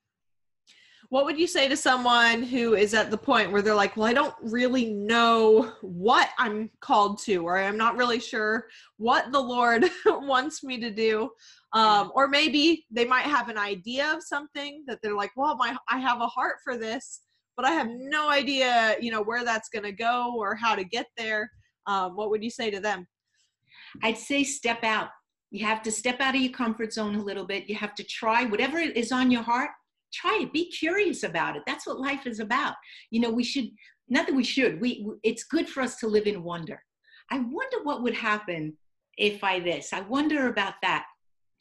[1.09, 4.07] What would you say to someone who is at the point where they're like well
[4.07, 8.65] i don't really know what i'm called to or i'm not really sure
[8.97, 11.29] what the lord wants me to do
[11.73, 15.75] um, or maybe they might have an idea of something that they're like well my
[15.89, 17.21] i have a heart for this
[17.57, 20.83] but I have no idea, you know, where that's going to go or how to
[20.83, 21.51] get there.
[21.87, 23.07] Um, what would you say to them?
[24.03, 25.09] I'd say step out.
[25.49, 27.67] You have to step out of your comfort zone a little bit.
[27.67, 29.71] You have to try whatever is on your heart.
[30.13, 30.53] Try it.
[30.53, 31.63] Be curious about it.
[31.67, 32.75] That's what life is about.
[33.11, 33.69] You know, we should
[34.09, 34.79] not that we should.
[34.79, 36.81] We it's good for us to live in wonder.
[37.29, 38.77] I wonder what would happen
[39.17, 39.93] if I this.
[39.93, 41.05] I wonder about that.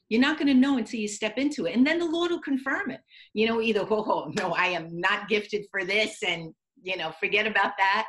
[0.09, 1.75] You're not going to know until you step into it.
[1.75, 3.01] And then the Lord will confirm it.
[3.35, 7.47] You know, either, oh, no, I am not gifted for this, and, you know, forget
[7.47, 8.07] about that.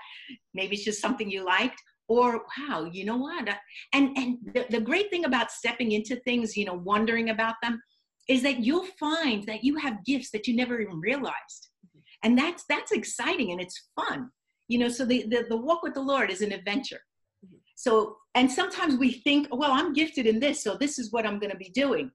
[0.54, 1.82] Maybe it's just something you liked.
[2.10, 3.50] Or, wow, you know what?
[3.94, 7.82] And, and the, the great thing about stepping into things, you know, wondering about them,
[8.28, 11.70] is that you'll find that you have gifts that you never even realized.
[11.86, 12.00] Mm-hmm.
[12.24, 14.30] And that's that's exciting and it's fun.
[14.68, 17.00] You know, so the, the, the walk with the Lord is an adventure.
[17.46, 17.56] Mm-hmm.
[17.76, 21.26] So, and sometimes we think, oh, well, I'm gifted in this, so this is what
[21.26, 22.12] I'm going to be doing.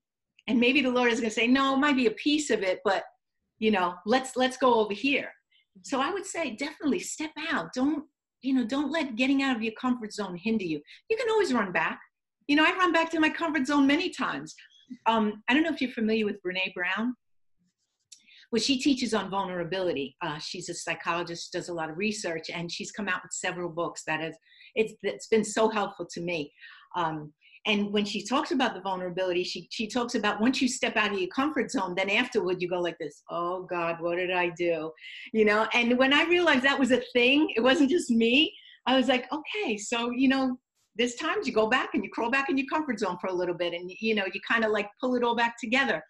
[0.49, 2.63] And maybe the Lord is going to say, no, it might be a piece of
[2.63, 3.05] it, but
[3.59, 5.31] you know, let's let's go over here.
[5.31, 5.81] Mm-hmm.
[5.85, 7.73] So I would say definitely step out.
[7.73, 8.05] Don't
[8.43, 8.67] you know?
[8.67, 10.81] Don't let getting out of your comfort zone hinder you.
[11.09, 12.01] You can always run back.
[12.49, 14.55] You know, I run back to my comfort zone many times.
[15.07, 17.15] Um, I don't know if you're familiar with Brene Brown.
[18.51, 20.17] Well, she teaches on vulnerability.
[20.21, 23.71] Uh, she's a psychologist, does a lot of research, and she's come out with several
[23.71, 24.37] books that has
[24.75, 26.53] it's, it's been so helpful to me.
[26.97, 27.33] Um,
[27.65, 31.13] and when she talks about the vulnerability, she, she talks about once you step out
[31.13, 34.51] of your comfort zone, then afterward you go like this, oh God, what did I
[34.51, 34.91] do?
[35.33, 38.53] You know, and when I realized that was a thing, it wasn't just me,
[38.87, 40.59] I was like, okay, so, you know,
[40.97, 43.33] there's times you go back and you crawl back in your comfort zone for a
[43.33, 46.03] little bit and, you know, you kind of like pull it all back together,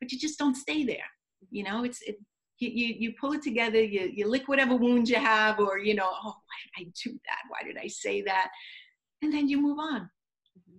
[0.00, 1.04] but you just don't stay there.
[1.50, 2.16] You know, it's, it,
[2.58, 6.08] you, you, pull it together, you, you lick whatever wounds you have, or, you know,
[6.10, 7.42] oh, why did I do that?
[7.48, 8.50] Why did I say that?
[9.22, 10.02] And then you move on.
[10.58, 10.76] Mm-hmm.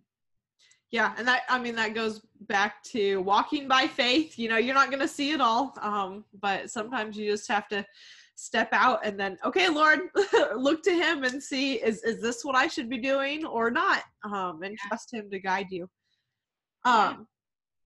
[0.91, 4.37] Yeah, and that I mean that goes back to walking by faith.
[4.37, 7.67] You know, you're not going to see it all, um, but sometimes you just have
[7.69, 7.85] to
[8.41, 9.99] step out and then, okay, Lord,
[10.55, 14.03] look to Him and see is is this what I should be doing or not,
[14.23, 15.87] um, and trust Him to guide you.
[16.83, 17.27] Um,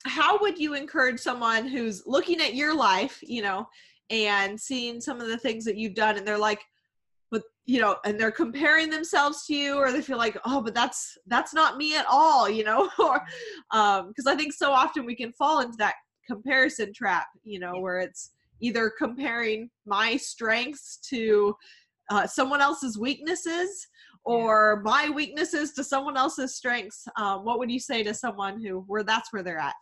[0.06, 3.68] how would you encourage someone who's looking at your life, you know,
[4.10, 6.62] and seeing some of the things that you've done and they're like,
[7.32, 10.74] but you know, and they're comparing themselves to you or they feel like, oh, but
[10.74, 13.22] that's that's not me at all, you know, or
[13.72, 15.96] um because I think so often we can fall into that
[16.26, 18.32] comparison trap, you know, where it's
[18.62, 21.56] either comparing my strengths to
[22.10, 23.88] uh, someone else's weaknesses
[24.24, 28.84] or my weaknesses to someone else's strengths um, what would you say to someone who
[28.88, 29.76] where that's where they're at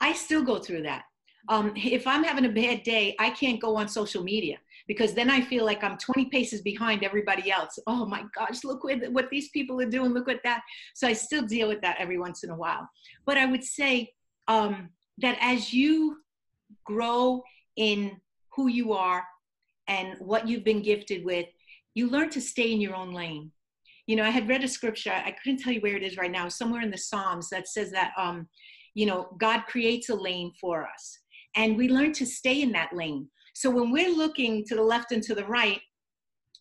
[0.00, 1.04] I still go through that.
[1.48, 4.58] Um, if I'm having a bad day, I can't go on social media
[4.88, 7.78] because then I feel like I'm 20 paces behind everybody else.
[7.86, 10.62] Oh my gosh, look what, what these people are doing, look at that.
[10.94, 12.88] So I still deal with that every once in a while.
[13.26, 14.12] But I would say
[14.48, 16.16] um, that as you
[16.84, 17.42] grow
[17.76, 18.20] in
[18.54, 19.24] who you are
[19.88, 21.46] and what you've been gifted with,
[21.94, 23.52] you learn to stay in your own lane.
[24.06, 26.30] you know, I had read a scripture, I couldn't tell you where it is right
[26.30, 28.48] now, somewhere in the Psalms that says that, um,
[28.94, 31.18] you know, God creates a lane for us
[31.56, 33.28] and we learn to stay in that lane.
[33.54, 35.80] So when we're looking to the left and to the right,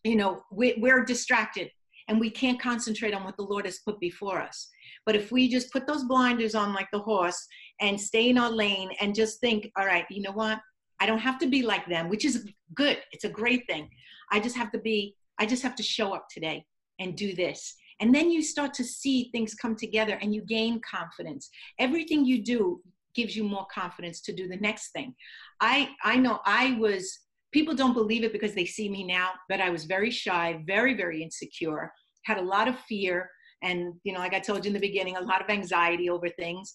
[0.04, 1.70] you know, we, we're distracted
[2.08, 4.70] and we can't concentrate on what the Lord has put before us.
[5.06, 7.46] But if we just put those blinders on like the horse
[7.82, 10.60] and stay in our lane and just think, all right, you know what?
[11.00, 12.98] I don't have to be like them, which is good.
[13.12, 13.90] It's a great thing.
[14.32, 16.66] I just have to be, I just have to show up today
[17.00, 17.76] and do this.
[18.00, 21.50] And then you start to see things come together and you gain confidence.
[21.80, 22.82] Everything you do
[23.14, 25.16] gives you more confidence to do the next thing.
[25.62, 27.20] I I know I was
[27.54, 30.94] people don't believe it because they see me now, but I was very shy, very
[30.94, 31.92] very insecure,
[32.26, 33.30] had a lot of fear
[33.62, 36.30] and you know like I told you in the beginning, a lot of anxiety over
[36.30, 36.74] things.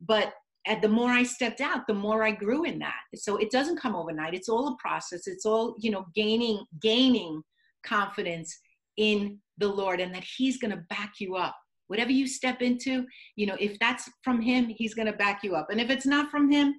[0.00, 0.32] But
[0.66, 3.00] and the more I stepped out, the more I grew in that.
[3.14, 4.34] So it doesn't come overnight.
[4.34, 5.26] It's all a process.
[5.26, 7.42] It's all, you know, gaining, gaining
[7.84, 8.58] confidence
[8.98, 11.56] in the Lord and that He's going to back you up.
[11.86, 13.06] Whatever you step into,
[13.36, 15.68] you know, if that's from Him, He's going to back you up.
[15.70, 16.74] And if it's not from Him,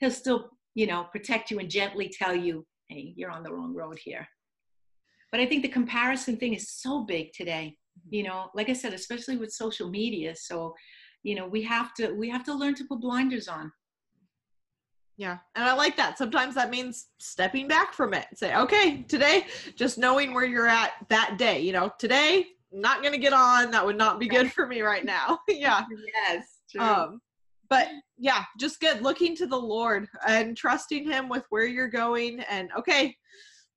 [0.00, 3.74] He'll still, you know, protect you and gently tell you, hey, you're on the wrong
[3.74, 4.26] road here.
[5.30, 7.76] But I think the comparison thing is so big today,
[8.10, 10.34] you know, like I said, especially with social media.
[10.36, 10.74] So,
[11.26, 13.72] you know we have to we have to learn to put blinders on.
[15.18, 19.46] Yeah and i like that sometimes that means stepping back from it say okay today
[19.74, 23.84] just knowing where you're at that day you know today not gonna get on that
[23.84, 25.38] would not be good for me right now.
[25.48, 25.84] Yeah.
[26.14, 26.82] Yes true.
[26.82, 27.20] um
[27.70, 27.88] but
[28.18, 32.68] yeah just good looking to the lord and trusting him with where you're going and
[32.78, 33.16] okay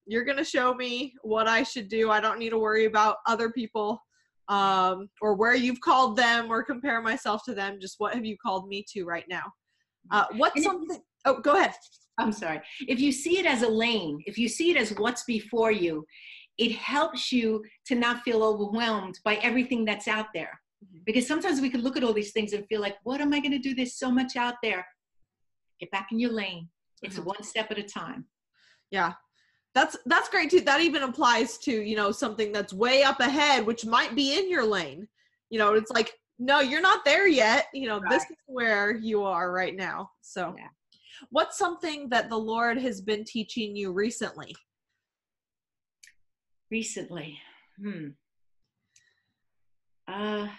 [0.05, 3.49] you're gonna show me what i should do i don't need to worry about other
[3.49, 4.01] people
[4.49, 7.77] um, or where you've called them or compare myself to them.
[7.79, 9.43] Just what have you called me to right now?
[10.11, 10.99] Uh, what's something?
[11.25, 11.73] Oh, go ahead.
[12.17, 12.59] I'm sorry.
[12.87, 16.05] If you see it as a lane, if you see it as what's before you,
[16.57, 20.59] it helps you to not feel overwhelmed by everything that's out there.
[20.83, 21.03] Mm-hmm.
[21.05, 23.39] Because sometimes we can look at all these things and feel like, what am I
[23.39, 23.73] going to do?
[23.73, 24.85] There's so much out there.
[25.79, 26.67] Get back in your lane.
[27.03, 27.27] It's mm-hmm.
[27.27, 28.25] one step at a time.
[28.91, 29.13] Yeah
[29.79, 30.59] that's that's great too.
[30.59, 34.49] That even applies to you know something that's way up ahead which might be in
[34.49, 35.07] your lane.
[35.49, 37.67] You know it's like no you're not there yet.
[37.73, 38.09] You know right.
[38.09, 40.11] this is where you are right now.
[40.21, 40.67] So yeah.
[41.29, 44.53] what's something that the lord has been teaching you recently?
[46.69, 47.39] Recently.
[47.81, 48.07] Hmm.
[50.07, 50.49] Uh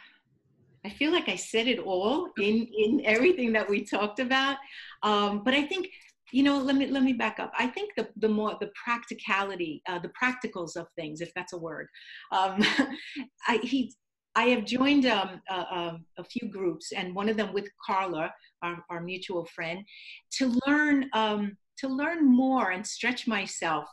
[0.82, 4.56] I feel like I said it all in in everything that we talked about,
[5.02, 5.90] um, but I think
[6.32, 7.52] you know let me let me back up.
[7.58, 11.58] I think the the more the practicality uh, the practicals of things if that's a
[11.58, 11.88] word
[12.32, 12.64] um,
[13.48, 13.92] i he
[14.36, 19.00] i have joined um, a, few groups and one of them with carla our, our
[19.00, 19.84] mutual friend
[20.30, 23.84] to learn um, to learn more and stretch myself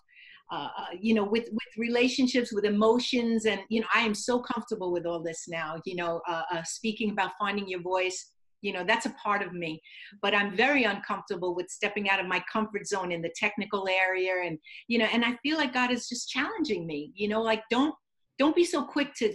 [0.52, 4.40] uh, uh, you know with with relationships with emotions and you know i am so
[4.40, 8.32] comfortable with all this now you know uh, uh speaking about finding your voice
[8.62, 9.82] you know that's a part of me.
[10.22, 14.34] But i'm very uncomfortable with stepping out of my comfort zone in the technical area
[14.46, 17.64] and you know and i feel like god is just challenging me you know like
[17.70, 17.94] don't
[18.38, 19.34] don't be so quick to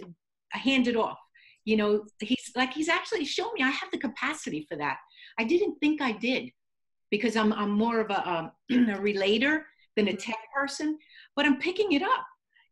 [0.51, 1.17] hand it off.
[1.65, 4.97] You know he's like he's actually shown me i have the capacity for that.
[5.39, 6.49] I didn't think i did
[7.09, 8.51] because i'm, I'm more of a, um,
[8.89, 9.65] a relator
[9.95, 10.97] than a tech person
[11.35, 12.25] but i'm picking it up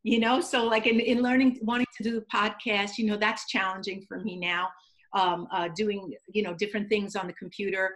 [0.04, 0.42] you know?
[0.42, 4.20] So like in, in learning wanting to do the podcast you know that's challenging for
[4.20, 4.68] me now
[5.14, 7.96] um, uh, doing you know different things on the computer.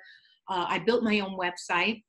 [0.49, 2.03] Uh, I built my own website,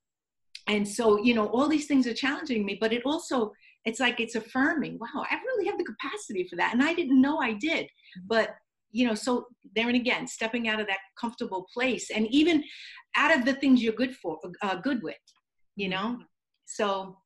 [0.66, 2.78] and so you know all these things are challenging me.
[2.80, 3.52] But it also
[3.84, 4.98] it's like it's affirming.
[4.98, 7.86] Wow, I really have the capacity for that, and I didn't know I did.
[8.26, 8.50] But
[8.90, 12.64] you know, so there and again, stepping out of that comfortable place, and even
[13.16, 15.16] out of the things you're good for, uh, good with,
[15.76, 16.18] you know.
[16.66, 17.16] So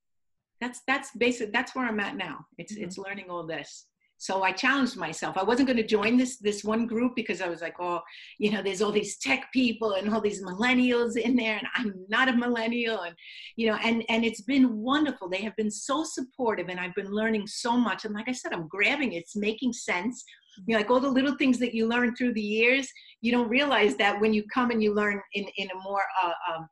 [0.60, 1.52] that's that's basic.
[1.52, 2.44] That's where I'm at now.
[2.58, 2.84] It's mm-hmm.
[2.84, 3.86] it's learning all this
[4.20, 5.38] so i challenged myself.
[5.38, 8.00] I wasn't going to join this this one group because i was like oh
[8.38, 11.94] you know there's all these tech people and all these millennials in there and i'm
[12.08, 13.14] not a millennial and
[13.56, 15.28] you know and and it's been wonderful.
[15.28, 18.04] They have been so supportive and i've been learning so much.
[18.04, 19.22] And like i said i'm grabbing it.
[19.22, 20.22] It's making sense.
[20.66, 22.86] You know like all the little things that you learn through the years
[23.22, 26.36] you don't realize that when you come and you learn in in a more uh,
[26.48, 26.68] um,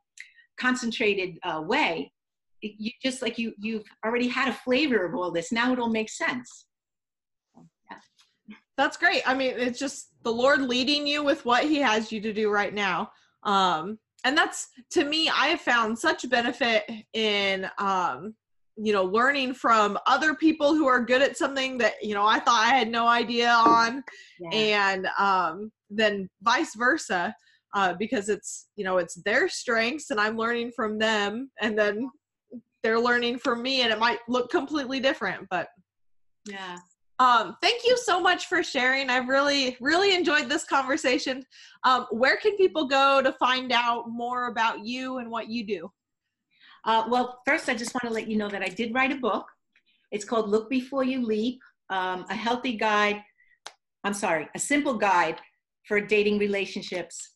[0.57, 2.11] concentrated uh, way
[2.61, 5.51] you just like you you've already had a flavor of all this.
[5.51, 6.65] Now it all makes sense
[8.79, 9.21] that's great.
[9.25, 12.49] I mean, it's just the Lord leading you with what He has you to do
[12.49, 13.11] right now.
[13.43, 18.35] Um, and that's to me, I have found such benefit in um,
[18.77, 22.39] you know, learning from other people who are good at something that, you know, I
[22.39, 24.01] thought I had no idea on.
[24.39, 24.49] Yeah.
[24.49, 27.35] And um, then vice versa.
[27.75, 32.09] Uh, because it's you know it's their strengths and i'm learning from them and then
[32.81, 35.67] they're learning from me and it might look completely different but
[36.47, 36.77] yeah
[37.19, 39.09] Um, thank you so much for sharing.
[39.09, 41.45] I've really, really enjoyed this conversation.
[41.83, 45.91] Um, where can people go to find out more about you and what you do?
[46.85, 49.17] Uh, well, first, I just want to let you know that I did write a
[49.17, 49.45] book.
[50.11, 51.59] It's called Look Before You Leap
[51.89, 53.21] um, A Healthy Guide.
[54.05, 55.41] I'm sorry, a simple guide
[55.85, 57.35] for dating relationships.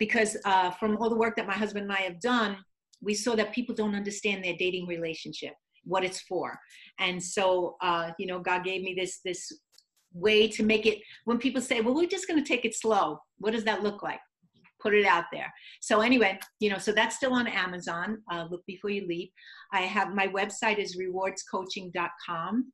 [0.00, 2.56] Because uh, from all the work that my husband and I have done,
[3.00, 5.54] we saw that people don't understand their dating relationship
[5.84, 6.58] what it's for.
[6.98, 9.52] And so uh, you know god gave me this this
[10.12, 13.18] way to make it when people say well we're just going to take it slow.
[13.38, 14.20] What does that look like?
[14.80, 15.52] Put it out there.
[15.80, 19.32] So anyway you know so that's still on amazon uh, look before you leap.
[19.72, 22.72] I have my website is rewardscoaching.com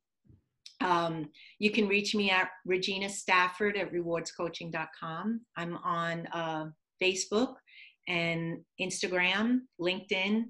[0.80, 6.66] um, you can reach me at regina stafford at rewardscoaching.com i'm on uh,
[7.02, 7.54] facebook
[8.08, 10.44] and instagram linkedin.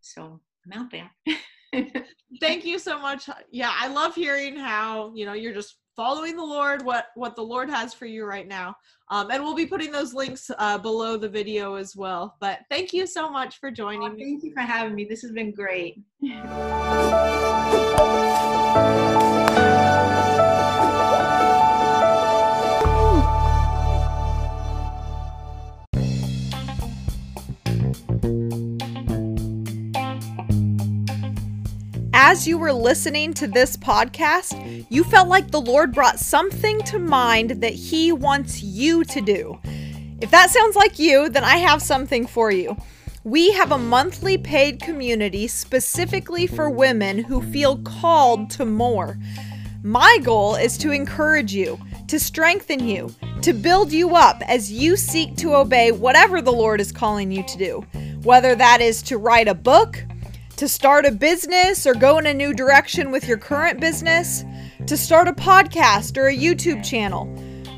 [0.00, 1.10] So i'm out there
[2.40, 3.28] Thank you so much.
[3.50, 7.42] Yeah, I love hearing how, you know, you're just following the Lord, what what the
[7.42, 8.74] Lord has for you right now.
[9.10, 12.36] Um, and we'll be putting those links uh, below the video as well.
[12.40, 14.24] But thank you so much for joining oh, me.
[14.24, 15.04] Thank you for having me.
[15.04, 16.00] This has been great.
[32.32, 36.98] as you were listening to this podcast, you felt like the Lord brought something to
[36.98, 39.60] mind that He wants you to do.
[40.18, 42.74] If that sounds like you, then I have something for you.
[43.22, 49.18] We have a monthly paid community specifically for women who feel called to more.
[49.82, 51.78] My goal is to encourage you,
[52.08, 56.80] to strengthen you, to build you up as you seek to obey whatever the Lord
[56.80, 57.80] is calling you to do.
[58.22, 60.02] Whether that is to write a book,
[60.62, 64.44] to start a business or go in a new direction with your current business,
[64.86, 67.28] to start a podcast or a YouTube channel,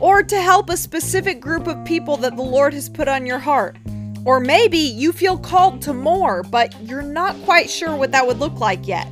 [0.02, 3.38] or to help a specific group of people that the Lord has put on your
[3.38, 3.78] heart.
[4.26, 8.38] Or maybe you feel called to more, but you're not quite sure what that would
[8.38, 9.06] look like yet.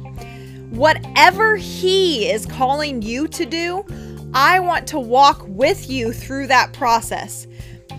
[0.68, 3.86] Whatever He is calling you to do,
[4.34, 7.46] I want to walk with you through that process.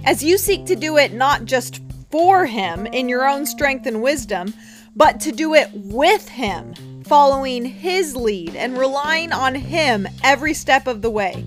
[0.05, 4.03] As you seek to do it not just for Him in your own strength and
[4.03, 4.53] wisdom,
[4.95, 6.73] but to do it with Him,
[7.03, 11.45] following His lead and relying on Him every step of the way.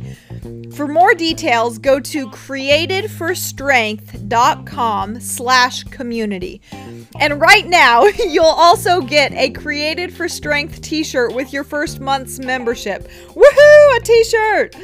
[0.75, 6.61] For more details, go to createdforstrength.com slash community.
[7.19, 12.39] And right now, you'll also get a Created for Strength t-shirt with your first month's
[12.39, 13.09] membership.
[13.29, 13.97] Woohoo!
[13.97, 14.77] A t-shirt!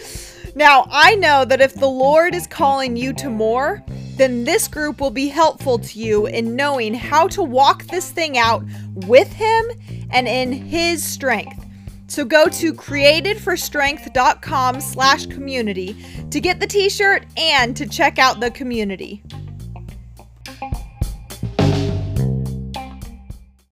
[0.54, 3.82] Now, I know that if the Lord is calling you to more,
[4.16, 8.36] then this group will be helpful to you in knowing how to walk this thing
[8.36, 8.62] out
[8.94, 9.64] with Him
[10.10, 11.64] and in His strength.
[12.06, 15.96] So go to createdforstrength.com slash community
[16.30, 19.22] to get the t-shirt and to check out the community.